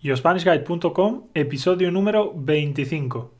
[0.00, 3.32] YoSpanishGuide.com, episodio número 25.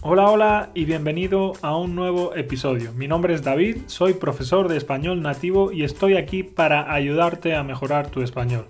[0.00, 2.94] Hola, hola y bienvenido a un nuevo episodio.
[2.94, 7.62] Mi nombre es David, soy profesor de español nativo y estoy aquí para ayudarte a
[7.62, 8.66] mejorar tu español.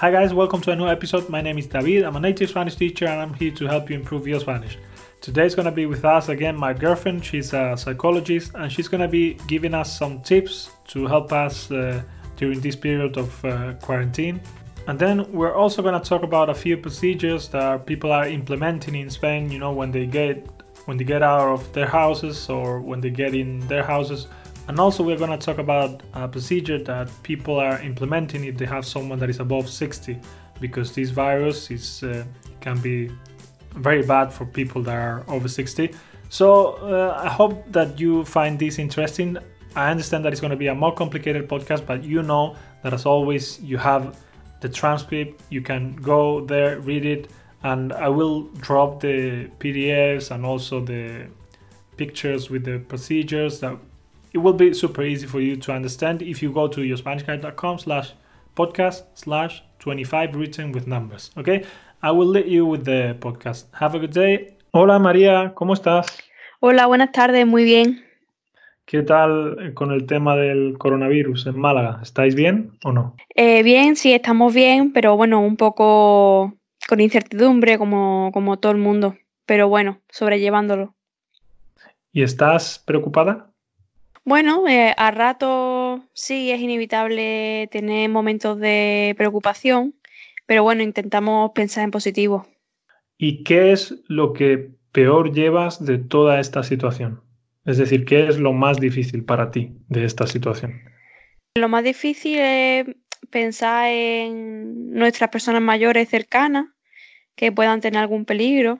[0.00, 1.28] Hi guys, welcome to a new episode.
[1.28, 2.04] My name is David.
[2.04, 4.78] I'm a native Spanish teacher and I'm here to help you improve your Spanish.
[5.20, 7.24] Today is going to be with us again my girlfriend.
[7.24, 11.70] She's a psychologist and she's going to be giving us some tips to help us
[11.72, 12.02] uh,
[12.36, 14.40] during this period of uh, quarantine.
[14.86, 18.94] And then we're also going to talk about a few procedures that people are implementing
[18.94, 20.48] in Spain, you know, when they get
[20.84, 24.28] when they get out of their houses or when they get in their houses.
[24.68, 28.66] And also, we're going to talk about a procedure that people are implementing if they
[28.66, 30.18] have someone that is above 60,
[30.60, 32.24] because this virus is uh,
[32.60, 33.10] can be
[33.74, 35.94] very bad for people that are over 60.
[36.28, 39.38] So uh, I hope that you find this interesting.
[39.74, 42.92] I understand that it's going to be a more complicated podcast, but you know that
[42.92, 44.18] as always, you have
[44.60, 45.42] the transcript.
[45.50, 47.30] You can go there, read it,
[47.62, 51.26] and I will drop the PDFs and also the
[51.96, 53.76] pictures with the procedures that
[54.32, 58.12] it will be super easy for you to understand if you go to yourspanishguide.com slash
[58.56, 61.64] podcast slash 25 written with numbers okay
[62.00, 66.06] I will let you with the podcast have a good day hola María ¿cómo estás?
[66.60, 68.04] hola buenas tardes muy bien
[68.84, 71.98] ¿Qué tal con el tema del coronavirus en Málaga?
[72.02, 73.16] ¿Estáis bien o no?
[73.34, 76.54] Eh, bien, sí, estamos bien, pero bueno, un poco
[76.88, 80.94] con incertidumbre como, como todo el mundo, pero bueno, sobrellevándolo.
[82.12, 83.50] ¿Y estás preocupada?
[84.24, 89.94] Bueno, eh, a rato sí es inevitable tener momentos de preocupación,
[90.48, 92.46] pero bueno, intentamos pensar en positivo.
[93.18, 97.20] ¿Y qué es lo que peor llevas de toda esta situación?
[97.66, 100.80] Es decir, ¿qué es lo más difícil para ti de esta situación?
[101.54, 102.86] Lo más difícil es
[103.28, 106.64] pensar en nuestras personas mayores cercanas,
[107.34, 108.78] que puedan tener algún peligro.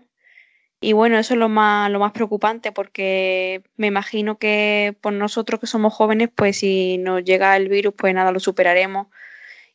[0.80, 5.60] Y bueno, eso es lo más, lo más preocupante porque me imagino que por nosotros
[5.60, 9.08] que somos jóvenes, pues si nos llega el virus, pues nada, lo superaremos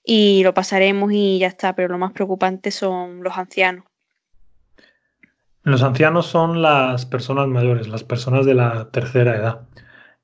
[0.03, 1.75] y lo pasaremos y ya está.
[1.75, 3.85] Pero lo más preocupante son los ancianos.
[5.63, 9.61] Los ancianos son las personas mayores, las personas de la tercera edad.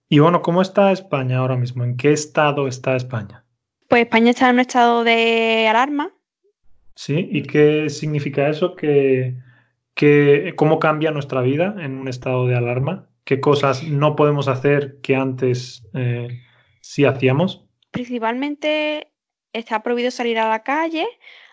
[0.09, 1.84] Y bueno, ¿cómo está España ahora mismo?
[1.84, 3.45] ¿En qué estado está España?
[3.88, 6.11] Pues España está en un estado de alarma
[7.00, 7.29] ¿Sí?
[7.31, 8.75] ¿Y qué significa eso?
[10.57, 13.07] ¿Cómo cambia nuestra vida en un estado de alarma?
[13.23, 16.41] ¿Qué cosas no podemos hacer que antes eh,
[16.81, 17.66] sí hacíamos?
[17.91, 19.09] Principalmente
[19.54, 21.08] está prohibido salir a la calle,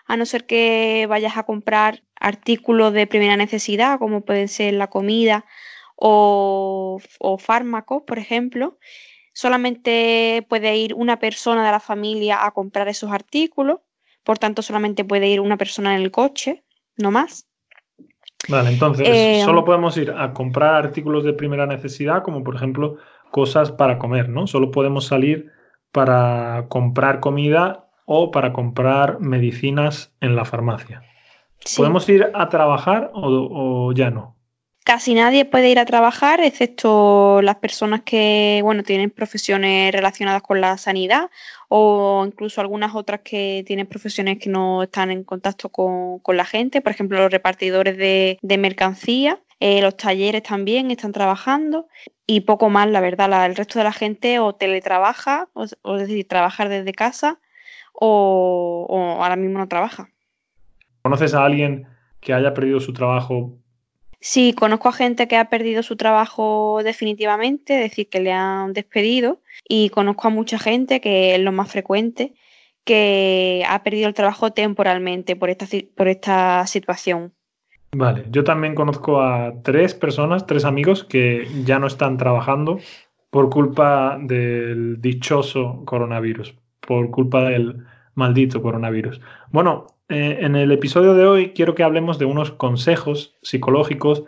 [0.07, 4.89] a no ser que vayas a comprar artículos de primera necesidad, como pueden ser la
[4.89, 5.45] comida
[5.97, 8.79] o, o fármacos, por ejemplo.
[9.33, 13.81] Solamente puede ir una persona de la familia a comprar esos artículos
[14.27, 16.65] por tanto solamente puede ir una persona en el coche,
[16.97, 17.47] no más.
[18.49, 22.97] Vale, entonces eh, solo podemos ir a comprar artículos de primera necesidad, como por ejemplo
[23.31, 24.49] cosas para comer, ¿no?
[24.49, 25.53] Solo podemos salir
[25.93, 31.03] para comprar comida o para comprar medicinas en la farmacia.
[31.77, 34.37] ¿Podemos ir a trabajar o, o ya no?
[34.87, 40.61] Casi nadie puede ir a trabajar, excepto las personas que bueno, tienen profesiones relacionadas con
[40.61, 41.29] la sanidad
[41.69, 46.81] o incluso algunas otras que tienen profesiones que no están en contacto con, la gente,
[46.83, 49.41] por ejemplo, los repartidores de, mercancía.
[49.59, 51.89] Eh, los talleres también están trabajando
[52.25, 53.45] y poco más, la verdad.
[53.45, 57.41] el resto de la gente o teletrabaja, o, o es decir, trabajar desde casa,
[58.01, 60.09] o, o ahora mismo no trabaja.
[61.03, 61.87] ¿Conoces a alguien
[62.21, 63.59] que haya perdido su trabajo
[64.21, 68.73] Sí, conozco a gente que ha perdido su trabajo definitivamente, es decir, que le han
[68.73, 72.35] despedido, y conozco a mucha gente, que es lo más frecuente,
[72.85, 77.35] que ha perdido el trabajo temporalmente por esta, por esta situación.
[77.93, 82.79] Vale, yo también conozco a tres personas, tres amigos que ya no están trabajando
[83.31, 87.85] por culpa del dichoso coronavirus, por culpa del
[88.17, 89.21] maldito coronavirus.
[89.53, 94.25] Bueno, eh, en el episodio de hoy quiero que hablemos de unos consejos psicológicos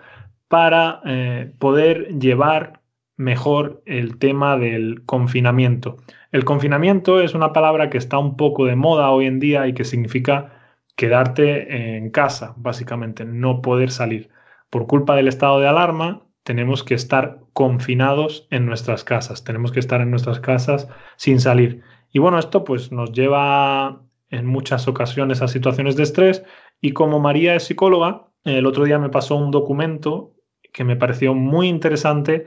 [0.47, 2.81] para eh, poder llevar
[3.17, 5.97] mejor el tema del confinamiento.
[6.31, 9.75] El confinamiento es una palabra que está un poco de moda hoy en día y
[9.75, 10.53] que significa
[10.95, 14.31] quedarte en casa, básicamente, no poder salir.
[14.71, 19.81] Por culpa del estado de alarma, tenemos que estar confinados en nuestras casas, tenemos que
[19.81, 21.83] estar en nuestras casas sin salir.
[22.13, 26.43] Y bueno, esto pues nos lleva en muchas ocasiones a situaciones de estrés
[26.81, 30.33] y como María es psicóloga, el otro día me pasó un documento
[30.73, 32.47] que me pareció muy interesante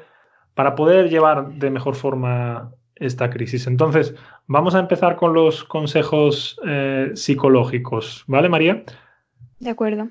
[0.53, 3.67] para poder llevar de mejor forma esta crisis.
[3.67, 4.15] Entonces,
[4.47, 8.83] vamos a empezar con los consejos eh, psicológicos, ¿vale, María?
[9.59, 10.09] De acuerdo.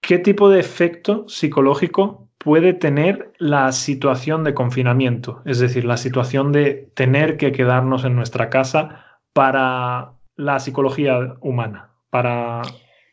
[0.00, 5.42] ¿Qué tipo de efecto psicológico puede tener la situación de confinamiento?
[5.44, 11.90] Es decir, la situación de tener que quedarnos en nuestra casa para la psicología humana,
[12.10, 12.62] para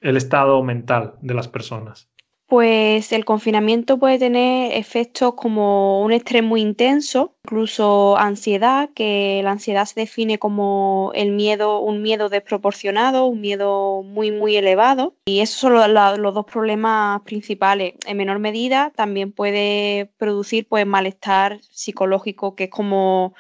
[0.01, 2.09] el estado mental de las personas.
[2.47, 9.51] Pues el confinamiento puede tener efectos como un estrés muy intenso, incluso ansiedad, que la
[9.51, 15.15] ansiedad se define como el miedo, un miedo desproporcionado, un miedo muy muy elevado.
[15.25, 17.95] Y esos son los, dos problemas principales.
[18.05, 23.33] En menor medida también puede producir pues malestar psicológico, que es como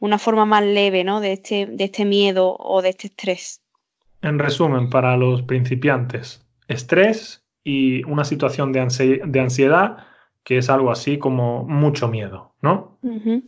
[0.00, 1.20] una forma más leve ¿no?
[1.20, 3.62] de, este, de este miedo o de este estrés.
[4.20, 9.98] En resumen, para los principiantes, estrés y una situación de, ansiedad
[10.44, 12.98] que es algo así como mucho miedo, ¿no?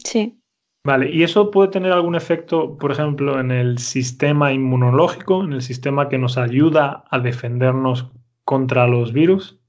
[0.05, 0.38] sí.
[0.85, 5.62] Vale, ¿y eso puede tener algún efecto, por ejemplo, en el sistema inmunológico, en el
[5.62, 8.11] sistema que nos ayuda a defendernos
[8.44, 9.61] contra los virus?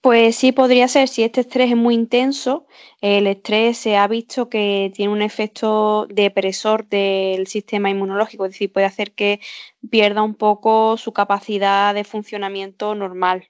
[0.00, 1.08] Pues sí, podría ser.
[1.08, 2.66] Si este estrés es muy intenso,
[3.00, 8.72] el estrés se ha visto que tiene un efecto depresor del sistema inmunológico, es decir,
[8.72, 9.40] puede hacer que
[9.90, 13.48] pierda un poco su capacidad de funcionamiento normal.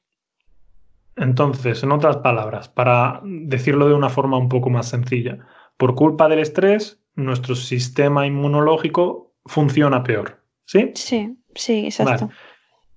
[1.19, 5.39] Entonces, en otras palabras, para decirlo de una forma un poco más sencilla,
[5.77, 10.41] por culpa del estrés, nuestro sistema inmunológico funciona peor.
[10.65, 10.93] ¿Sí?
[10.95, 12.31] Sí, sí, exacto.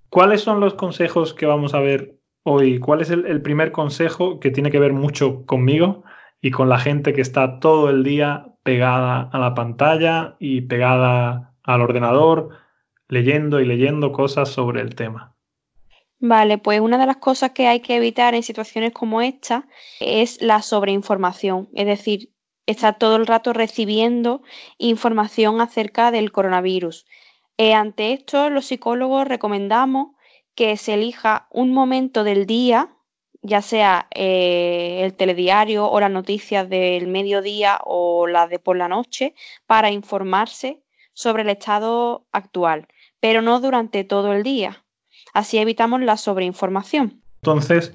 [0.10, 2.80] ¿Cuáles son los consejos que vamos a ver hoy?
[2.80, 6.04] ¿Cuál es el, primer consejo que tiene que ver mucho conmigo
[6.42, 11.54] y con la gente que está todo el día pegada a la pantalla y pegada
[11.64, 12.50] al ordenador,
[13.08, 15.34] leyendo y leyendo cosas sobre el tema?
[16.24, 19.68] Vale, pues una de las cosas que hay que evitar en situaciones como esta
[20.00, 22.32] es la sobreinformación, es decir,
[22.68, 24.44] estar todo el rato recibiendo
[24.78, 27.08] información acerca del coronavirus.
[27.58, 30.16] Eh, ante esto, los psicólogos recomendamos
[30.56, 32.96] que se elija un momento del día,
[33.42, 38.88] ya sea eh, el telediario o las noticias del mediodía o las de por la
[38.88, 39.34] noche,
[39.66, 40.84] para informarse
[41.14, 42.88] sobre el estado actual,
[43.20, 44.81] pero no durante todo el día.
[45.34, 47.22] Así evitamos la sobreinformación.
[47.42, 47.94] Entonces,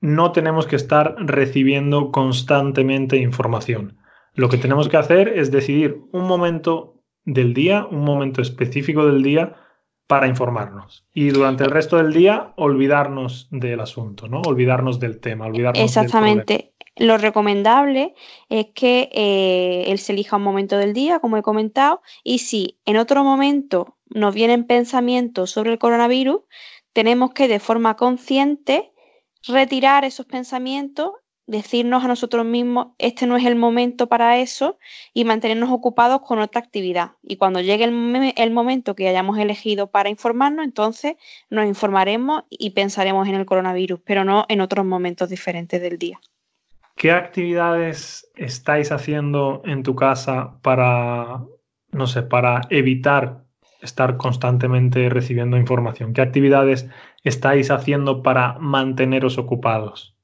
[0.00, 3.98] no tenemos que estar recibiendo constantemente información.
[4.34, 9.22] Lo que tenemos que hacer es decidir un momento del día, un momento específico del
[9.22, 9.56] día
[10.06, 11.06] para informarnos.
[11.14, 14.42] Y durante el resto del día olvidarnos del asunto, ¿no?
[14.42, 16.73] Olvidarnos del tema, olvidarnos Exactamente.
[16.96, 18.14] Lo recomendable
[18.48, 22.78] es que eh, él se elija un momento del día, como he comentado, y si
[22.84, 26.42] en otro momento nos vienen pensamientos sobre el coronavirus,
[26.92, 28.92] tenemos que de forma consciente
[29.48, 31.10] retirar esos pensamientos,
[31.46, 34.78] decirnos a nosotros mismos, este no es el momento para eso
[35.12, 37.12] y mantenernos ocupados con otra actividad.
[37.24, 41.16] Y cuando llegue el, el momento que hayamos elegido para informarnos, entonces
[41.50, 46.20] nos informaremos y pensaremos en el coronavirus, pero no en otros momentos diferentes del día.
[46.96, 51.44] ¿Qué actividades estáis haciendo en tu casa para,
[51.90, 53.44] no sé, para evitar
[53.80, 56.12] estar constantemente recibiendo información?
[56.12, 56.88] ¿Qué actividades
[57.22, 60.14] estáis haciendo para manteneros ocupados?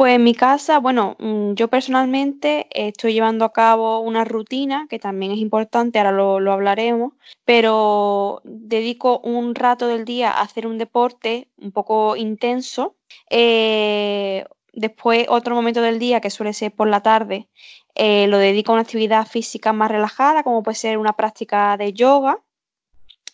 [0.00, 4.98] Pues en mi casa, bueno, mm, yo personalmente estoy llevando a cabo una rutina que
[4.98, 7.12] también es importante, ahora lo, hablaremos,
[7.44, 12.96] pero dedico un rato del día a hacer un deporte un poco intenso.
[13.28, 17.48] Eh, después, otro momento del día, que suele ser por la tarde,
[17.94, 21.92] eh, lo dedico a una actividad física más relajada, como puede ser una práctica de
[21.92, 22.38] yoga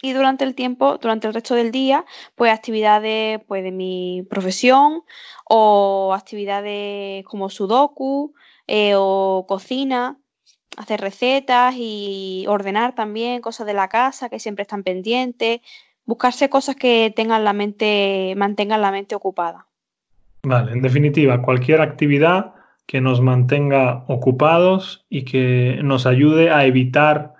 [0.03, 5.03] y durante el tiempo, durante el resto del día, pues actividades pues, de mi profesión
[5.45, 8.35] o actividades como sudoku
[8.67, 10.19] eh, o cocina,
[10.77, 15.61] hacer recetas y ordenar también cosas de la casa que siempre están pendientes,
[16.05, 19.67] buscarse cosas que tengan la mente, mantengan la mente ocupada.
[20.49, 22.55] Vale, en definitiva, cualquier actividad
[22.87, 27.35] que nos mantenga ocupados y que nos ayude a evitar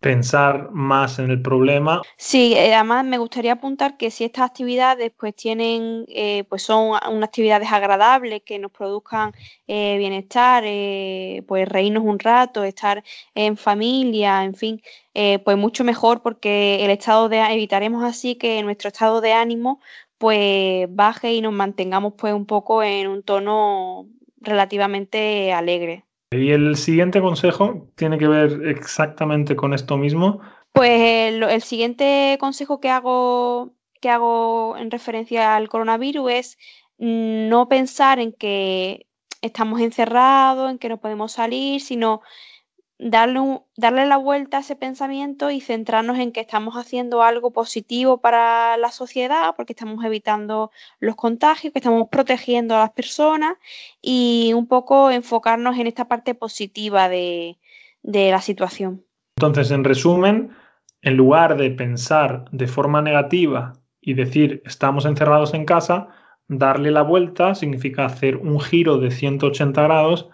[0.00, 2.02] pensar más en el problema.
[2.16, 6.88] Sí, eh, además me gustaría apuntar que si estas actividades pues tienen, eh, pues son
[6.88, 9.32] unas actividades agradables que nos produzcan
[9.68, 10.64] eh, bienestar,
[11.46, 14.82] pues reírnos un rato, estar en familia, en fin,
[15.44, 19.80] pues mucho mejor porque el estado de evitaremos así que nuestro estado de ánimo
[20.20, 26.04] pues baje y nos mantengamos pues un poco en un tono relativamente alegre.
[26.30, 30.42] Y el siguiente consejo tiene que ver exactamente con esto mismo.
[30.72, 33.72] Pues el, siguiente consejo que hago,
[34.02, 36.58] que hago en referencia al coronavirus es
[36.98, 39.06] no pensar en que
[39.40, 42.20] estamos encerrados, en que no podemos salir, sino
[43.00, 48.20] darle, darle la vuelta a ese pensamiento y centrarnos en que estamos haciendo algo positivo
[48.20, 53.54] para la sociedad, porque estamos evitando los contagios, que estamos protegiendo a las personas
[54.02, 57.58] y un poco enfocarnos en esta parte positiva de,
[58.02, 59.04] de la situación.
[59.36, 60.50] Entonces, en resumen,
[61.00, 66.08] en lugar de pensar de forma negativa y decir estamos encerrados en casa,
[66.48, 70.28] darle la vuelta significa hacer un giro de 180 grados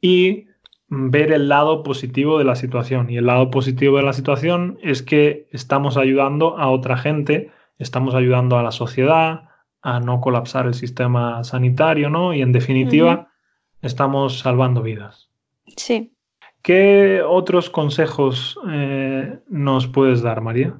[0.00, 0.48] y
[0.94, 3.08] ver el lado positivo de la situación.
[3.08, 8.14] Y el lado positivo de la situación es que estamos ayudando a otra gente, estamos
[8.14, 9.48] ayudando a la sociedad
[9.80, 12.34] a no colapsar el sistema sanitario, ¿no?
[12.34, 13.32] Y en definitiva,
[13.80, 15.30] estamos salvando vidas.
[15.78, 16.12] Sí.
[16.60, 20.78] ¿Qué otros consejos eh, nos puedes dar, María?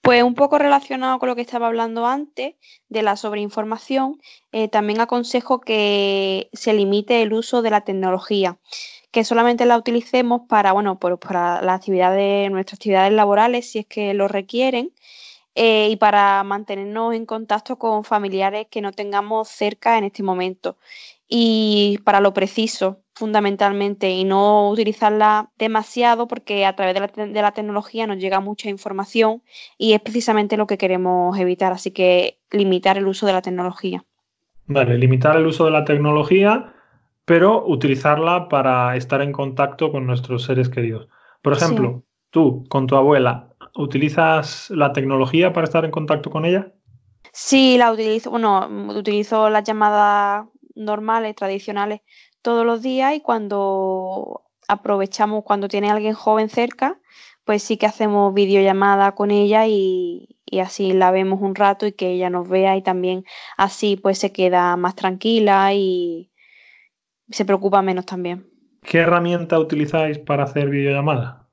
[0.00, 2.54] Pues un poco relacionado con lo que estaba hablando antes
[2.88, 4.20] de la sobreinformación,
[4.52, 8.58] eh, también aconsejo que se limite el uso de la tecnología
[9.10, 14.14] que solamente la utilicemos para, bueno, para las actividades, nuestras actividades laborales, si es que
[14.14, 14.92] lo requieren,
[15.54, 20.76] eh, y para mantenernos en contacto con familiares que no tengamos cerca en este momento.
[21.26, 27.42] Y para lo preciso, fundamentalmente, y no utilizarla demasiado porque a través de la, de
[27.42, 29.42] la tecnología nos llega mucha información
[29.76, 31.72] y es precisamente lo que queremos evitar.
[31.72, 34.04] Así que limitar el uso de la tecnología.
[34.66, 36.74] Vale, limitar el uso de la tecnología
[37.28, 41.08] pero utilizarla para estar en contacto con nuestros seres queridos.
[41.42, 46.72] Por ejemplo, tú con tu abuela, ¿utilizas la tecnología para estar en contacto con ella?
[47.34, 48.66] Sí, la utilizo, bueno,
[48.96, 52.00] utilizo las llamadas normales, tradicionales,
[52.40, 56.98] todos los días y cuando aprovechamos, cuando tiene alguien joven cerca,
[57.44, 61.92] pues sí que hacemos videollamada con ella y, y, así la vemos un rato y
[61.92, 63.24] que ella nos vea y también
[63.58, 66.27] así pues se queda más tranquila y,
[67.30, 68.48] se preocupa menos también.
[68.82, 71.46] ¿Qué herramienta utilizáis para hacer videollamada?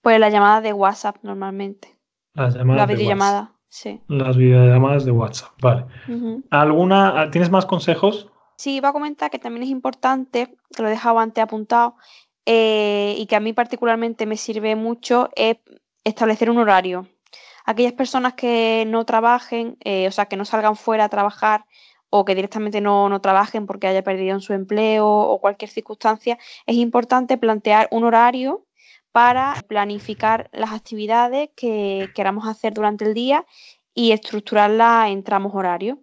[0.00, 1.96] Pues las llamadas de WhatsApp normalmente.
[2.34, 4.00] Las llamadas la videollamada, sí.
[4.08, 5.86] Las videollamadas de WhatsApp, vale.
[6.50, 8.30] ¿Alguna, ¿Tienes más consejos?
[8.56, 11.96] Sí, iba a comentar que también es importante, que lo he dejado antes apuntado,
[12.46, 15.56] eh, y que a mí particularmente me sirve mucho, es
[16.04, 17.08] establecer un horario.
[17.64, 21.64] Aquellas personas que no trabajen, eh, o sea, que no salgan fuera a trabajar
[22.16, 26.76] o que directamente no, trabajen porque haya perdido en su empleo o cualquier circunstancia, es
[26.76, 28.64] importante plantear un horario
[29.10, 33.44] para planificar las actividades que queramos hacer durante el día
[33.94, 35.98] y estructurarlas en tramos horarios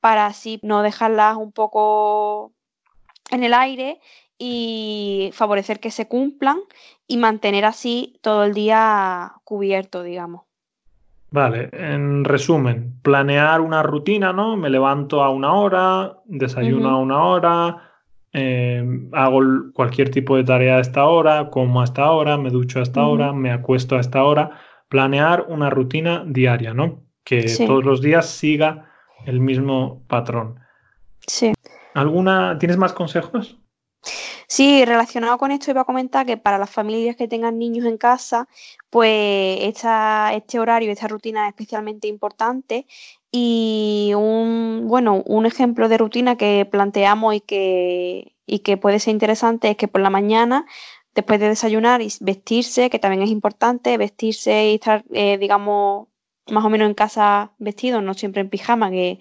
[0.00, 2.54] para así no dejarlas un poco
[3.30, 4.00] en el aire
[4.38, 6.58] y favorecer que se cumplan
[7.06, 10.49] y mantener así todo el día cubierto, digamos.
[11.32, 14.56] Vale, en resumen, planear una rutina, ¿no?
[14.56, 17.76] Me levanto a una hora, desayuno a una hora,
[18.32, 19.40] em, hago
[19.72, 23.06] cualquier tipo de tarea a esta hora, como a esta hora, me ducho a esta
[23.06, 24.50] hora, me acuesto a esta hora.
[24.88, 27.04] Planear una rutina diaria, ¿no?
[27.22, 28.90] Que todos los días siga
[29.24, 30.58] el mismo patrón.
[31.26, 31.52] Sí.
[31.94, 33.56] ¿Alguna, ¿Tienes más consejos?
[34.50, 37.96] Sí, relacionado con esto iba a comentar que para las familias que tengan niños en
[37.98, 38.48] casa,
[38.90, 42.86] pues este horario, esta rutina es especialmente importante.
[43.30, 49.76] Y un, bueno, un ejemplo de rutina que planteamos y que, puede ser interesante es
[49.76, 50.66] que por la mañana,
[51.14, 56.08] después de desayunar y vestirse, que también es importante, vestirse y estar, eh, digamos,
[56.50, 59.20] más o menos en casa vestido, no siempre en pijama, que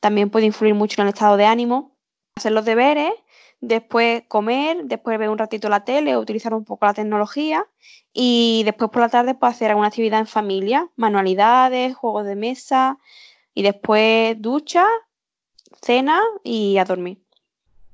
[0.00, 1.96] también puede influir mucho en el estado de ánimo,
[2.36, 3.12] hacer los deberes
[3.62, 7.64] después comer, después ver un ratito la tele, utilizar un poco la tecnología
[8.12, 12.98] y después por la tarde pues hacer alguna actividad en familia, manualidades, juegos de mesa
[13.54, 14.84] y después ducha,
[15.80, 17.18] cena y a dormir.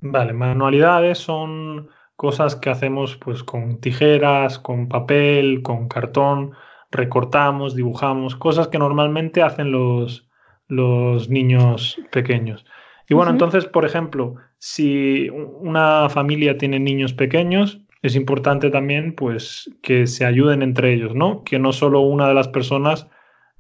[0.01, 6.53] Vale, manualidades son cosas que hacemos pues con tijeras, con papel, con cartón,
[6.91, 10.27] recortamos, dibujamos, cosas que normalmente hacen los,
[10.67, 12.65] los niños pequeños.
[13.09, 19.71] Y bueno, entonces, por ejemplo, si una familia tiene niños pequeños, es importante también pues
[19.83, 21.43] que se ayuden entre ellos, ¿no?
[21.43, 23.09] Que no solo una de las personas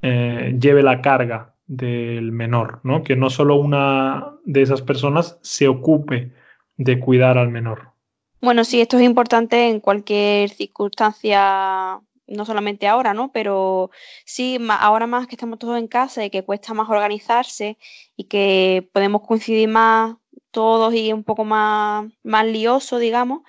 [0.02, 3.02] eh, lleve la carga del menor, ¿no?
[3.02, 6.32] Que no solo una de esas personas se ocupe
[6.76, 7.92] de cuidar al menor.
[8.40, 11.98] Bueno, sí, esto es importante en cualquier circunstancia
[12.28, 13.32] no solamente ahora, ¿no?
[13.32, 13.90] Pero
[14.24, 17.78] sí, ahora más que estamos todos en casa y que cuesta más organizarse
[18.16, 20.16] y que podemos coincidir más
[20.50, 23.42] todos y un poco más, más lioso, digamos,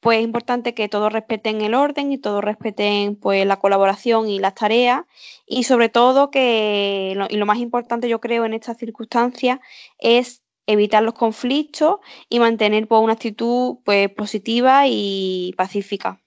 [0.00, 4.38] pues es importante que todos respeten el orden y todos respeten pues la colaboración y
[4.38, 5.02] las tareas
[5.46, 9.60] y sobre todo que, y lo más importante yo creo en estas circunstancias
[9.98, 11.96] es evitar los conflictos
[12.28, 16.20] y mantener pues, una actitud pues, positiva y pacífica.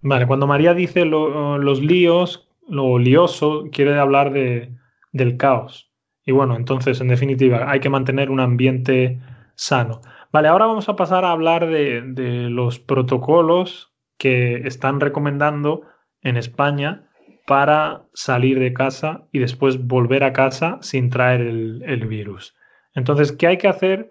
[0.00, 4.72] Vale, cuando María dice los líos, lo lioso, quiere hablar de,
[5.12, 5.90] del caos.
[6.24, 9.18] Y bueno, entonces, en definitiva, hay que mantener un ambiente
[9.54, 10.00] sano.
[10.30, 15.82] Vale, ahora vamos a pasar a hablar de, de los protocolos que están recomendando
[16.22, 17.08] en España
[17.46, 22.54] para salir de casa y después volver a casa sin traer el, el virus.
[22.94, 24.10] Entonces, ¿qué hay que hacer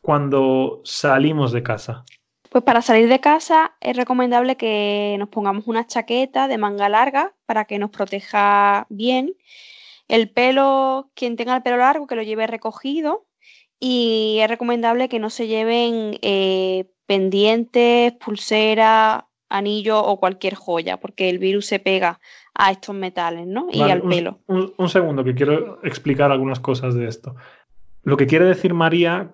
[0.00, 2.04] cuando salimos de casa?
[2.56, 7.34] Pues para salir de casa es recomendable que nos pongamos una chaqueta de manga larga
[7.44, 9.34] para que nos proteja bien.
[10.08, 13.26] El pelo, quien tenga el pelo largo, que lo lleve recogido.
[13.78, 21.28] Y es recomendable que no se lleven eh, pendientes, pulseras, anillo o cualquier joya, porque
[21.28, 22.20] el virus se pega
[22.54, 23.68] a estos metales, ¿no?
[23.70, 24.38] Y al pelo.
[24.46, 27.36] Un, segundo, que quiero explicar algunas cosas de esto.
[28.02, 29.30] Lo que quiere decir María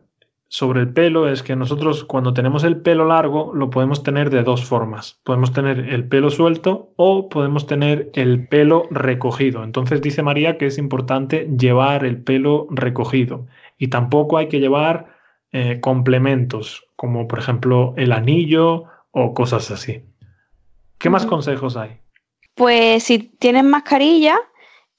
[0.53, 4.43] sobre el pelo es que nosotros cuando tenemos el pelo largo lo podemos tener de
[4.43, 5.19] dos formas.
[5.25, 9.65] Podemos tener el pelo suelto o podemos tener el pelo recogido.
[9.65, 13.47] Entonces dice María que es importante llevar el pelo recogido
[13.79, 15.17] y tampoco hay que llevar
[15.53, 20.03] eh, complementos como por ejemplo el anillo o cosas así.
[20.99, 21.97] ¿Qué más consejos hay?
[22.55, 24.39] Pues si tienes mascarilla,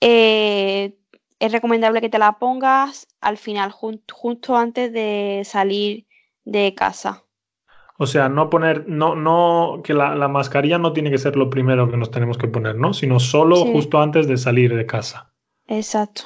[0.02, 0.98] eh,
[1.44, 6.08] es recomendable que te la pongas al final, justo antes de salir
[6.46, 7.26] de casa.
[7.98, 11.92] O sea, no poner, no, no, que la, mascarilla no tiene que ser lo primero
[11.92, 12.94] que nos tenemos que poner, ¿no?
[12.94, 15.34] Sino solo justo antes de salir de casa.
[15.68, 16.24] Exacto.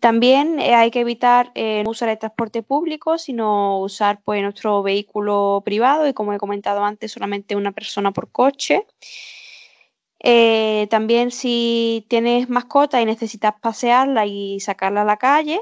[0.00, 4.82] También eh, hay que evitar eh, no usar el transporte público, sino usar pues, nuestro
[4.82, 8.84] vehículo privado y como he comentado antes, solamente una persona por coche.
[10.26, 15.60] Eh, también si tienes mascota y necesitas pasearla y sacarla a la calle,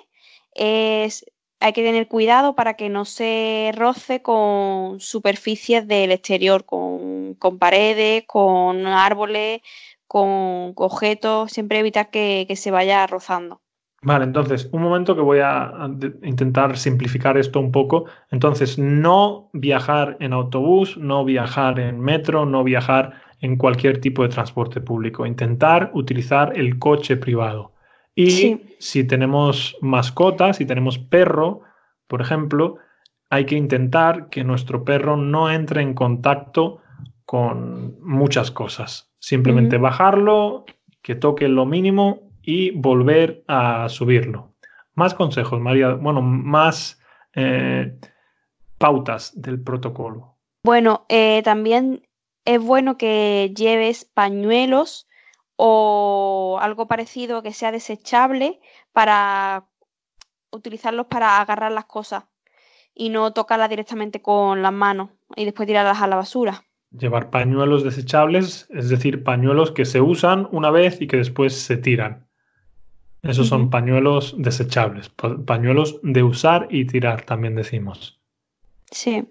[0.54, 8.25] hay que tener cuidado para que no se roce con superficies del exterior, con, paredes,
[8.29, 9.62] con árboles,
[10.07, 13.62] con objetos, siempre evitar que se vaya rozando.
[14.05, 15.72] Vale, entonces, un momento que voy a
[16.25, 18.07] intentar simplificar esto un poco.
[18.33, 24.31] Entonces, no viajar en autobús, no viajar en metro, no viajar en cualquier tipo de
[24.31, 25.26] transporte público.
[25.26, 27.72] Intentar utilizar el coche privado.
[28.14, 31.62] Y si tenemos mascotas, si tenemos perro,
[32.07, 32.76] por ejemplo,
[33.31, 36.81] hay que intentar que nuestro perro no entre en contacto
[37.24, 39.12] con muchas cosas.
[39.18, 40.64] Simplemente bajarlo,
[41.02, 44.52] que toque lo mínimo y volver a subirlo.
[44.94, 47.00] Más consejos, María, bueno, más
[47.35, 47.98] eh,
[48.78, 50.37] pautas del protocolo.
[50.64, 52.02] Bueno, eh, también
[52.44, 55.09] es bueno que lleves pañuelos
[55.57, 58.61] o algo parecido que sea desechable
[58.92, 59.66] para
[60.50, 62.24] utilizarlos para agarrar las cosas
[62.94, 66.64] y no tocarlas directamente con las manos y después tirarlas a la basura.
[66.90, 71.78] Llevar pañuelos desechables, es decir, pañuelos que se usan una vez y que después se
[71.78, 72.28] tiran.
[73.22, 75.09] Esos son pañuelos desechables,
[75.46, 78.20] pañuelos de usar y tirar, también decimos.
[78.90, 79.24] Sí.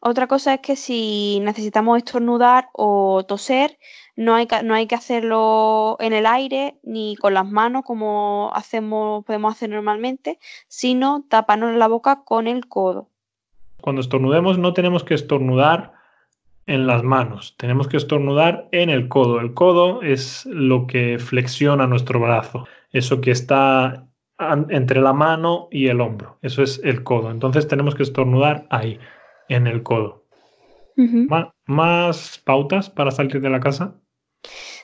[0.00, 3.78] Otra cosa es que si necesitamos estornudar o toser,
[4.16, 9.70] no hay, que, hacerlo en el aire ni con las manos como hacemos, podemos hacer
[9.70, 13.10] normalmente, sino taparnos la boca con el codo.
[13.80, 15.92] Cuando estornudemos no tenemos que estornudar
[16.66, 19.40] en las manos, tenemos que estornudar en el codo.
[19.40, 24.06] El codo es lo que flexiona nuestro brazo eso que está
[24.68, 26.38] entre la mano y el hombro.
[26.42, 27.30] Eso es el codo.
[27.30, 28.98] Entonces tenemos que estornudar ahí,
[29.48, 30.24] en el codo.
[31.66, 33.94] ¿Más pautas para salir de la casa?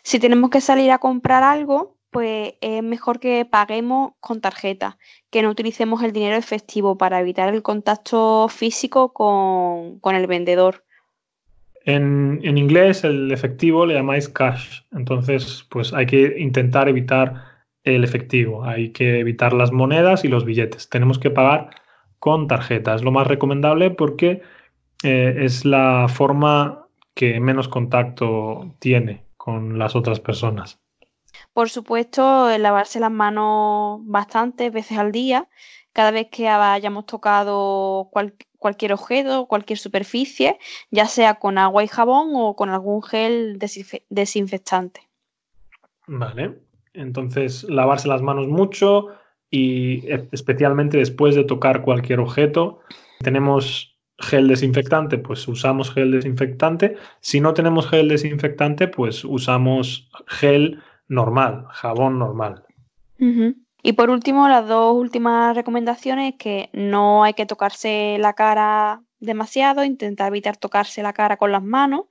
[0.03, 4.98] Si tenemos que salir a comprar algo, pues es mejor que paguemos con tarjeta,
[5.31, 10.85] que no utilicemos el dinero efectivo para evitar el contacto físico con, el vendedor.
[11.85, 17.35] En, en, inglés el efectivo le llamáis cash, entonces pues hay que intentar evitar
[17.83, 20.88] el efectivo, hay que evitar las monedas y los billetes.
[20.88, 21.70] Tenemos que pagar
[22.22, 22.94] con tarjeta.
[22.94, 24.42] Es lo más recomendable porque
[25.02, 30.78] eh, es la forma que menos contacto tiene con las otras personas.
[31.52, 35.48] Por supuesto, lavarse las manos bastantes veces al día,
[35.92, 38.08] cada vez que hayamos tocado
[38.56, 40.61] cualquier objeto, cualquier superficie,
[40.92, 43.58] ya sea con agua y jabón o con algún gel
[44.11, 45.08] desinfectante.
[46.06, 46.61] Vale.
[46.94, 49.08] Entonces, lavarse las manos mucho
[49.52, 52.80] y e, especialmente después de tocar cualquier objeto.
[53.20, 56.96] Tenemos gel desinfectante, pues usamos gel desinfectante.
[57.20, 62.64] Si no tenemos gel desinfectante, pues usamos gel normal, jabón normal.
[63.84, 69.02] Y por último, las dos últimas recomendaciones es que no hay que tocarse la cara
[69.20, 72.06] demasiado, intentar evitar tocarse la cara con las manos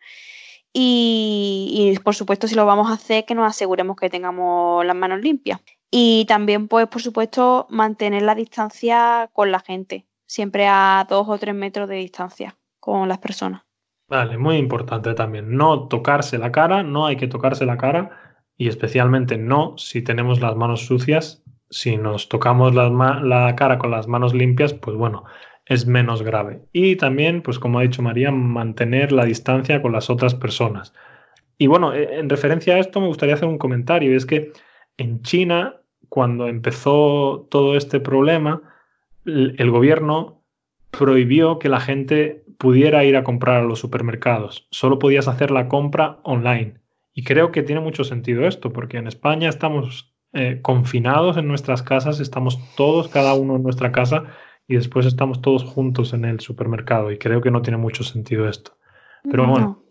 [0.73, 5.19] y, por supuesto si lo vamos a hacer que nos aseguremos que tengamos las manos
[5.19, 5.60] limpias.
[5.91, 11.38] Y también pues por supuesto mantener la distancia con la gente, siempre a dos o
[11.38, 13.62] tres metros de distancia con las personas.
[14.08, 18.10] Vale, muy importante también, no tocarse la cara, no hay que tocarse la cara
[18.58, 21.43] y especialmente no si tenemos las manos sucias.
[21.69, 25.23] Si nos tocamos la cara con las manos limpias, pues bueno,
[25.65, 26.62] es menos grave.
[26.73, 30.93] Y también, pues como ha dicho María, mantener la distancia con las otras personas.
[31.58, 34.51] Y bueno, e, en referencia a esto me gustaría hacer un comentario, y es que
[34.97, 35.81] en China,
[36.12, 38.62] cuando empezó todo este problema,
[39.24, 40.43] el gobierno
[40.89, 44.67] prohibió que la gente pudiera ir a comprar a los supermercados.
[44.71, 46.82] Solo podías hacer la compra online.
[47.13, 51.82] Y creo que tiene mucho sentido esto, porque en España estamos eh, confinados en nuestras
[51.82, 54.26] casas, estamos todos, cada uno en nuestra casa,
[54.67, 58.50] y después estamos todos juntos en el supermercado y creo que no tiene mucho sentido
[58.50, 58.74] esto.
[59.24, 59.82] Pero bueno,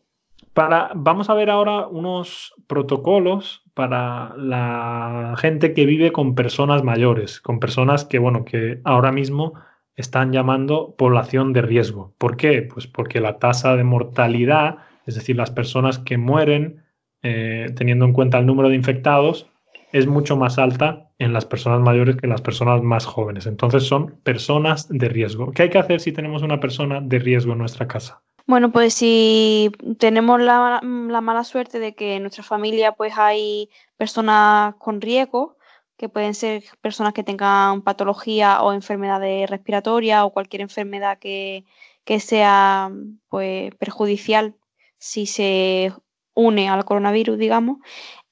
[0.52, 7.40] para, vamos a ver ahora unos protocolos para la gente que vive con personas mayores,
[7.40, 9.55] con personas que, bueno, que ahora mismo
[9.97, 12.12] están llamando población de riesgo.
[12.19, 12.61] ¿Por qué?
[12.61, 16.85] Pues porque la tasa de mortalidad, es decir, las personas que mueren
[17.23, 19.49] eh, teniendo en cuenta el número de infectados,
[19.93, 23.47] es mucho más alta en las personas mayores que en las personas más jóvenes.
[23.47, 25.53] Entonces son personas de riesgo.
[25.53, 28.21] ¿Qué hay que hacer si tenemos una persona de riesgo en nuestra casa?
[28.50, 34.74] Bueno, pues si tenemos la, mala suerte de que en nuestra familia pues hay personas
[34.74, 35.56] con riesgo,
[35.96, 41.64] que pueden ser personas que tengan patología o enfermedades respiratorias o cualquier enfermedad que,
[42.04, 42.90] que sea
[43.28, 44.56] pues perjudicial
[44.98, 45.92] si se
[46.34, 47.78] une al coronavirus, digamos,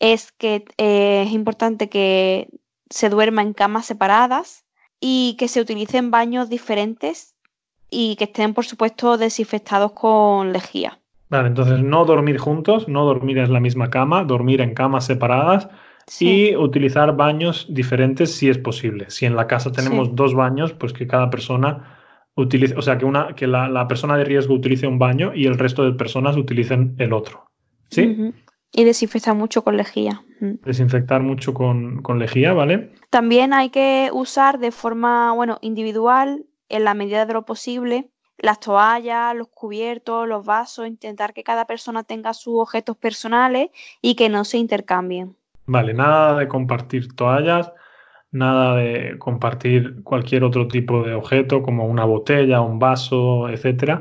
[0.01, 2.49] es que eh, es importante que
[2.91, 4.65] se duerma en camas separadas
[4.99, 7.37] y que se utilicen baños diferentes
[7.91, 10.99] y que estén, por supuesto, desinfectados con lejía.
[11.31, 15.69] Vale, entonces no dormir juntos, no dormir en la misma cama, dormir en camas separadas
[16.21, 19.11] y utilizar baños diferentes si es posible.
[19.11, 21.99] Si en la casa tenemos dos baños, pues que cada persona
[22.35, 25.59] utilice, o sea, que, una, que la, persona de riesgo utilice un baño y el
[25.59, 27.51] resto de personas utilicen el otro.
[27.91, 28.33] ¿Sí?
[28.73, 30.23] Y desinfectar mucho con lejía.
[30.41, 30.65] Mm.
[30.65, 32.93] Desinfectar mucho con, con, lejía, ¿vale?
[33.11, 38.61] También hay que usar de forma, bueno, individual, en la medida de lo posible, las
[38.61, 44.29] toallas, los cubiertos, los vasos, intentar que cada persona tenga sus objetos personales y que
[44.29, 45.37] no se intercambien.
[45.67, 47.73] Vale, nada de compartir toallas,
[48.31, 54.01] nada de compartir cualquier otro tipo de objeto como una botella, un vaso, etcétera.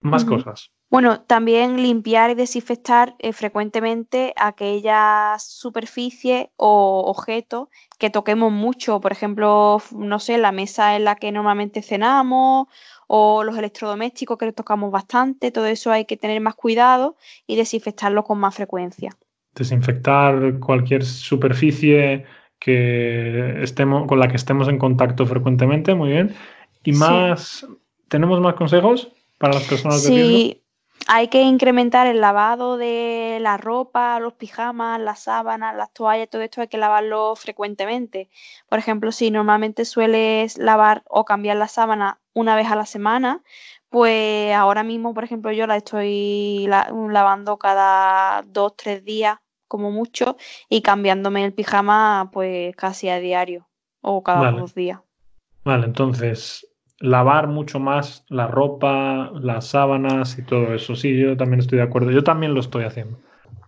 [0.00, 0.70] Más cosas.
[0.90, 9.12] Bueno, también limpiar y desinfectar eh, frecuentemente aquellas superficies o objetos que toquemos mucho, por
[9.12, 12.66] ejemplo, no sé, la mesa en la que normalmente cenamos
[13.06, 18.24] o los electrodomésticos que tocamos bastante, todo eso hay que tener más cuidado y desinfectarlo
[18.24, 19.16] con más frecuencia.
[19.54, 22.24] Desinfectar cualquier superficie
[22.58, 26.34] que estemos, con la que estemos en contacto frecuentemente, muy bien.
[26.82, 27.64] ¿Y más?
[28.08, 30.59] ¿Tenemos más consejos para las personas de riesgo?
[31.12, 36.42] Hay que incrementar el lavado de la ropa, los pijamas, las sábanas, las toallas, todo
[36.42, 38.30] esto hay que lavarlo frecuentemente.
[38.68, 43.42] Por ejemplo, si normalmente sueles lavar o cambiar la sábana una vez a la semana,
[43.88, 50.36] pues ahora mismo, por ejemplo, yo la estoy lavando cada dos, tres días como mucho
[50.68, 53.68] y cambiándome el pijama pues casi a diario
[54.00, 55.00] o cada dos días.
[55.64, 56.69] Vale, entonces
[57.00, 60.94] lavar mucho más la ropa, las sábanas y todo eso.
[60.94, 62.10] Sí, yo también estoy de acuerdo.
[62.10, 63.18] Yo también lo estoy haciendo.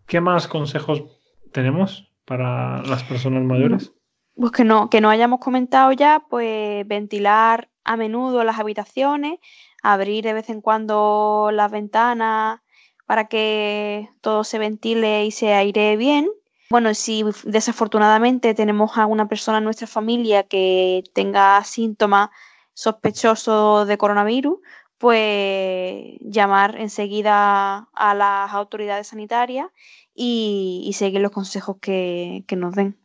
[0.07, 1.05] ¿Qué más consejos
[1.51, 3.93] tenemos para las personas mayores?
[4.37, 9.41] Pues que no, que no hayamos comentado ya, pues ventilar a menudo las habitaciones,
[9.83, 12.61] abrir de vez en cuando las ventanas
[13.07, 16.31] para que todo se ventile y se aire bien.
[16.71, 22.31] Bueno, si desafortunadamente tenemos a una persona en nuestra familia que tenga síntomas
[22.75, 24.59] sospechoso de coronavirus,
[24.99, 29.67] pues llamar enseguida a las autoridades sanitarias
[30.15, 32.97] y, seguir los consejos que, nos den.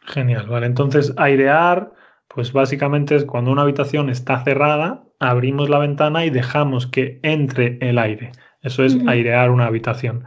[0.00, 0.66] Genial, vale.
[0.66, 1.92] Entonces, airear,
[2.28, 7.78] pues básicamente es cuando una habitación está cerrada, abrimos la ventana y dejamos que entre
[7.80, 8.32] el aire.
[8.60, 10.24] Eso es airear una habitación.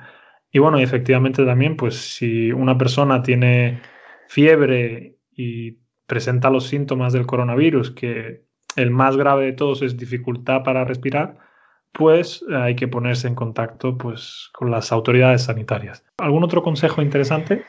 [0.51, 3.81] Y bueno, efectivamente también, pues si una persona tiene
[4.27, 5.77] fiebre y
[6.07, 8.46] presenta los síntomas del coronavirus, que
[8.77, 11.37] el más grave de todos es dificultad para respirar,
[11.91, 16.03] pues eh, hay que ponerse en contacto pues, con las autoridades sanitarias.
[16.19, 17.65] ¿Algún otro consejo interesante?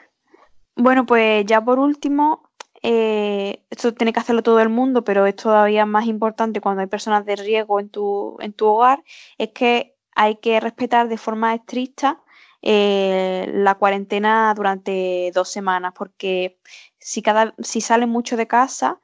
[0.77, 2.51] Bueno, pues ya por último,
[2.83, 6.88] eh, esto tiene que hacerlo todo el mundo, pero es todavía más importante cuando hay
[6.88, 9.03] personas de riesgo en tu, en tu hogar,
[9.38, 12.21] es que hay que respetar de forma estricta
[12.61, 16.59] eh, la cuarentena durante dos semanas, porque
[16.99, 19.01] si, cada, si sales mucho de casa,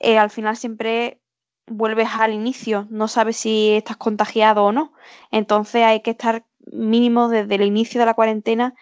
[0.00, 1.20] al final siempre
[1.66, 4.92] vuelves al inicio, no sabes si estás contagiado o no.
[5.30, 8.74] Entonces hay que estar mínimo desde el inicio de la cuarentena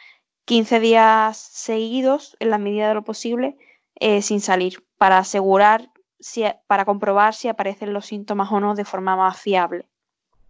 [0.44, 3.56] 15 días seguidos, en la medida de lo posible,
[4.00, 8.84] eh, sin salir, para asegurar, si, para comprobar si aparecen los síntomas o no de
[8.84, 9.86] forma más fiable.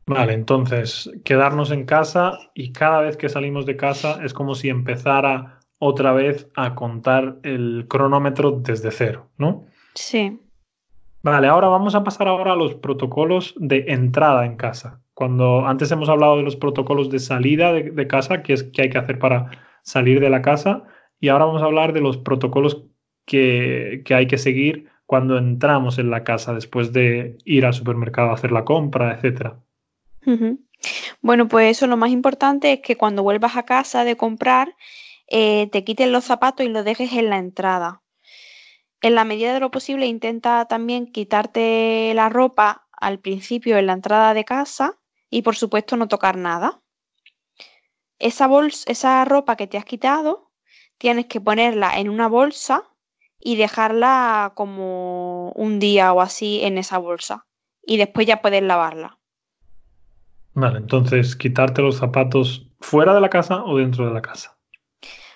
[0.07, 4.68] Vale, entonces quedarnos en casa y cada vez que salimos de casa es como si
[4.68, 9.66] empezara otra vez a contar el cronómetro desde cero, ¿no?
[9.95, 10.40] Sí.
[11.22, 15.00] Vale, ahora vamos a pasar ahora a los protocolos de entrada en casa.
[15.14, 18.90] Cuando antes hemos hablado de los protocolos de salida de, casa, que es que hay
[18.90, 19.50] que hacer para
[19.82, 20.82] salir de la casa,
[21.20, 22.82] y ahora vamos a hablar de los protocolos
[23.24, 28.35] que, hay que seguir cuando entramos en la casa después de ir al supermercado a
[28.35, 29.61] hacer la compra, etcétera.
[31.20, 34.74] Bueno, pues eso lo más importante es que cuando vuelvas a casa de comprar,
[35.28, 38.02] eh, te quites los zapatos y los dejes en la entrada
[39.02, 43.94] en la medida de lo posible intenta también quitarte la ropa al principio en la
[43.94, 46.80] entrada de casa y por supuesto no tocar nada.
[48.20, 50.52] Esa, bolsa, esa ropa que te has quitado
[50.98, 52.84] tienes que ponerla en una bolsa
[53.40, 57.46] y dejarla como un día o así en esa bolsa
[57.84, 59.18] y después ya puedes lavarla.
[60.54, 64.56] Vale, entonces quitarte los zapatos fuera de la casa o dentro de la casa.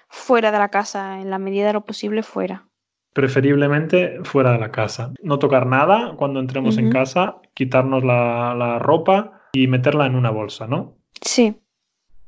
[0.08, 2.68] Fuera de la casa, en la medida de lo posible fuera
[3.16, 5.14] preferiblemente fuera de la casa.
[5.22, 10.66] No tocar nada cuando entremos en casa, quitarnos la, ropa y meterla en una bolsa,
[10.66, 10.98] ¿no?
[11.22, 11.56] Sí.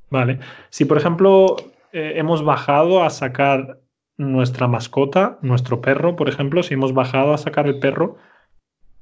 [0.08, 0.38] Vale.
[0.70, 1.56] Si, por ejemplo,
[1.92, 3.80] eh, hemos bajado a sacar
[4.16, 8.16] nuestra mascota, nuestro perro, por ejemplo, si hemos bajado a sacar el perro,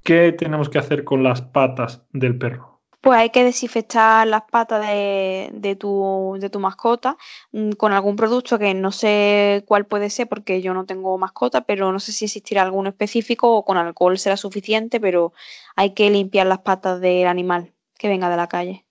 [0.02, 2.75] ¿qué tenemos que hacer con las patas del perro?
[3.00, 7.16] Pues hay que desinfectar las patas de, tu, de tu mascota
[7.52, 11.62] mm, con algún producto que no sé cuál puede ser porque yo no tengo mascota,
[11.62, 15.32] pero no sé si existirá alguno específico o con alcohol será suficiente, pero
[15.76, 18.84] hay que limpiar las patas del animal que venga de la calle.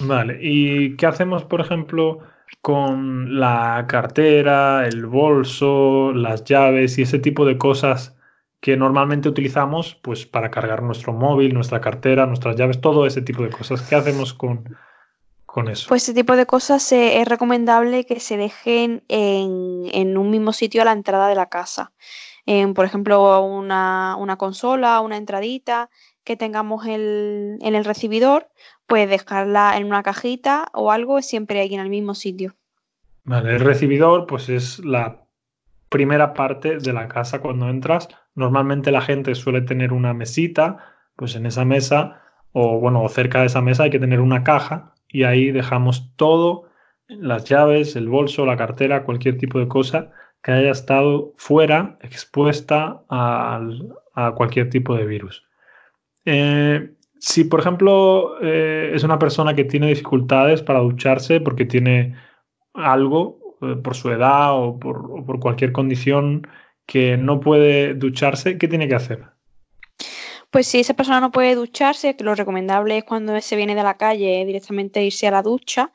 [0.00, 2.18] Vale, ¿y qué hacemos, por ejemplo,
[2.60, 8.17] con la cartera, el bolso, las llaves y ese tipo de cosas?
[8.60, 13.42] Que normalmente utilizamos pues para cargar nuestro móvil, nuestra cartera, nuestras llaves, todo ese tipo
[13.42, 13.82] de cosas.
[13.82, 14.76] ¿Qué hacemos con,
[15.46, 15.88] con eso?
[15.88, 20.84] Pues ese tipo de cosas es recomendable que se dejen en, un mismo sitio a
[20.84, 21.92] la entrada de la casa.
[22.74, 25.88] por ejemplo, una, consola, una entradita
[26.24, 28.48] que tengamos en el recibidor,
[28.88, 32.56] pues dejarla en una cajita o algo siempre ahí en el mismo sitio.
[33.22, 35.26] Vale, el recibidor pues es la
[35.90, 38.08] primera parte de la casa cuando entras.
[38.38, 40.78] Normalmente la gente suele tener una mesita,
[41.16, 42.22] pues en esa mesa
[42.52, 46.68] o bueno, cerca de esa mesa hay que tener una caja y ahí dejamos todo,
[47.08, 53.02] las llaves, el bolso, la cartera, cualquier tipo de cosa que haya estado fuera, expuesta
[53.08, 53.60] a,
[54.36, 55.44] cualquier tipo de virus.
[56.24, 62.14] Eh, si, por ejemplo, eh, es una persona que tiene dificultades para ducharse porque tiene
[62.72, 66.46] algo, eh, por su edad o por, cualquier condición
[66.88, 69.26] que no puede ducharse, ¿qué tiene que hacer?
[70.50, 73.82] Pues si esa persona no puede ducharse, que lo recomendable es cuando se viene de
[73.82, 75.92] la calle directamente irse a la ducha,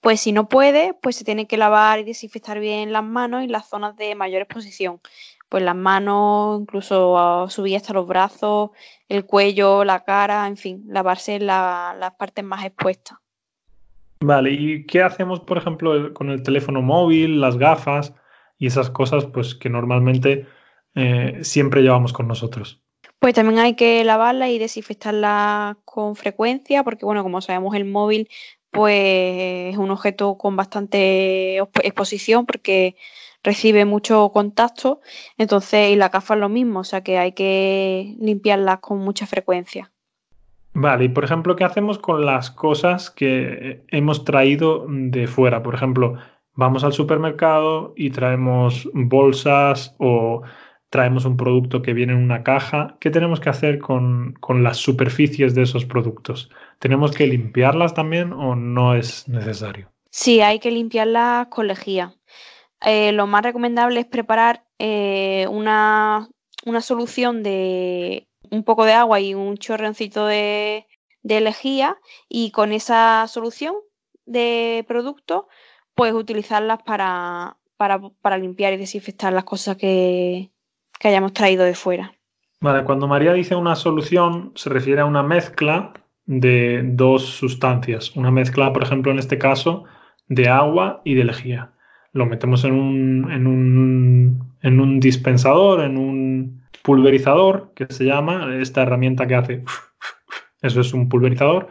[0.00, 3.48] pues si no puede, pues se tiene que lavar y desinfectar bien las manos y
[3.48, 5.00] las zonas de mayor exposición.
[5.48, 8.70] Pues las manos, incluso subir hasta los brazos,
[9.08, 13.18] el cuello, la cara, en fin, lavarse las partes más expuestas.
[14.20, 18.14] Vale, ¿y qué hacemos, por ejemplo, con el teléfono móvil, las gafas
[18.58, 20.46] y esas cosas pues, que normalmente
[20.94, 22.82] eh, siempre llevamos con nosotros?
[23.18, 28.28] Pues también hay que lavarla y desinfectarla con frecuencia, porque bueno, como sabemos, el móvil
[28.70, 32.96] pues es un objeto con bastante exposición porque
[33.42, 35.00] recibe mucho contacto,
[35.38, 39.26] entonces y la gafa es lo mismo, o sea que hay que limpiarlas con mucha
[39.26, 39.92] frecuencia.
[40.74, 45.62] Vale, y por ejemplo, ¿qué hacemos con las cosas que hemos traído de fuera?
[45.62, 46.18] Por ejemplo,
[46.56, 50.42] vamos al supermercado y traemos bolsas o
[50.90, 52.96] traemos un producto que viene en una caja.
[53.00, 56.50] ¿Qué tenemos que hacer con, las superficies de esos productos?
[56.78, 59.92] ¿Tenemos que limpiarlas también o no es necesario?
[60.10, 62.14] Sí, hay que limpiarlas con lejía.
[62.84, 66.28] Eh, lo más recomendable es preparar eh, una,
[66.64, 70.86] una solución de un poco de agua y un chorroncito de,
[71.22, 73.74] de lejía y con esa solución
[74.24, 75.48] de producto
[75.96, 80.50] pues utilizarlas para, para, limpiar y desinfectar las cosas que,
[81.00, 82.12] que hayamos traído de fuera.
[82.60, 85.94] Vale, cuando María dice una solución, se refiere a una mezcla
[86.26, 88.14] de dos sustancias.
[88.14, 89.84] Una mezcla, por ejemplo, en este caso,
[90.28, 91.72] de agua y de lejía.
[92.12, 98.54] Lo metemos en un, en un, en un dispensador, en un pulverizador, que se llama,
[98.56, 99.64] esta herramienta que hace...
[100.62, 101.68] Eso es un pulverizador.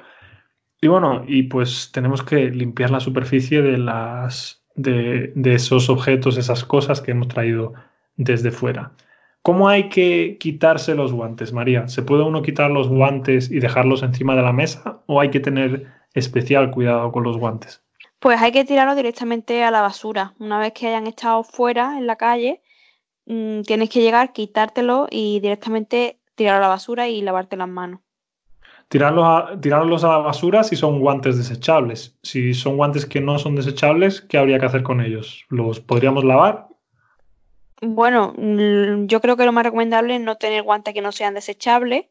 [0.86, 6.64] Y bueno, y pues tenemos que limpiar la superficie de, las, de, esos objetos, esas
[6.64, 7.74] cosas que hemos traído
[8.18, 8.92] desde fuera.
[9.42, 11.88] ¿Cómo hay que quitarse los guantes, María?
[11.88, 15.40] ¿Se puede uno quitar los guantes y dejarlos encima de la mesa o hay que
[15.40, 17.82] tener especial cuidado con los guantes?
[18.20, 20.36] Pues hay que tirarlos directamente a la basura.
[20.38, 22.62] Una vez que hayan estado fuera en la calle,
[23.26, 28.05] mmm, tienes que llegar, quitártelo y directamente tirarlo a la basura y lavarte las manos.
[28.88, 32.18] Tirarlos a, tirarlos a la basura si son guantes desechables.
[32.24, 35.46] Si son guantes que no son desechables, ¿qué habría que hacer con ellos?
[35.50, 36.68] ¿Los podríamos lavar?
[37.82, 41.34] Bueno, mm, yo creo que lo más recomendable es no tener guantes que no sean
[41.34, 42.06] desechables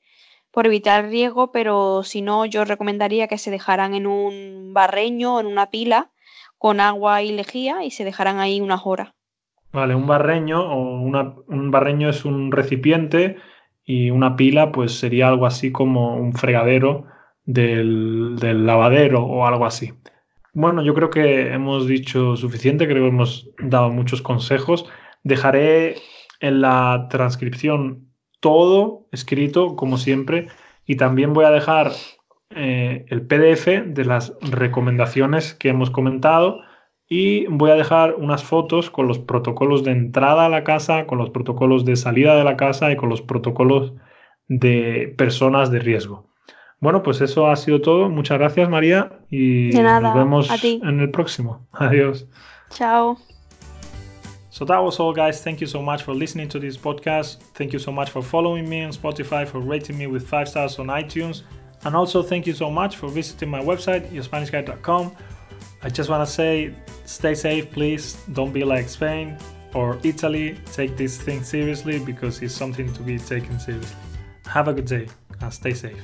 [0.51, 5.41] por evitar riesgo, pero si no, yo recomendaría que se dejaran en un barreño o
[5.41, 6.11] en una pila
[6.59, 9.13] con agua y lejía y se dejaran ahí unas horas.
[9.73, 13.37] Vale, un barreño o una, un barreño es un recipiente
[13.85, 17.07] y una pila pues sería algo así como un fregadero
[17.45, 19.93] del, del lavadero o algo así.
[20.53, 24.87] Bueno, yo creo que hemos dicho suficiente, creo que hemos dado muchos consejos.
[25.25, 25.97] Dejaré
[26.41, 28.09] en la transcripción
[28.41, 30.49] todo escrito, como siempre,
[30.87, 31.93] y también voy a dejar
[32.51, 36.61] eh, el PDF de las recomendaciones que hemos comentado
[37.09, 41.19] y voy a dejar unas fotos con los protocolos de entrada a la casa, con
[41.19, 43.93] los protocolos de salida de la casa y con los protocolos
[44.49, 46.27] de personas de riesgo.
[46.81, 48.09] Bueno, pues eso ha sido todo.
[48.11, 50.81] Muchas gracias, María, y nada, nos vemos a ti.
[50.83, 51.67] en el próximo.
[51.73, 52.27] Adiós.
[52.71, 53.17] Chao.
[54.51, 55.43] So that was all, guys.
[55.43, 57.39] Thank you so much for listening to this podcast.
[57.55, 60.79] Thank you so much for following me on Spotify, for rating me with five stars
[60.79, 61.43] on iTunes.
[61.85, 65.13] And also, thank you so much for visiting my website, yourspanishguide.com.
[65.83, 66.73] I just want to say
[67.05, 68.17] stay safe, please.
[68.33, 69.39] Don't be like Spain
[69.75, 70.59] or Italy.
[70.73, 73.97] Take this thing seriously because it's something to be taken seriously.
[74.47, 75.09] Have a good day
[75.41, 76.01] and stay safe.